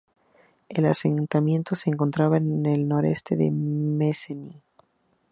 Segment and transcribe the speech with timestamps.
[0.67, 4.63] El asentamiento se encontraba al noroeste de Mesene.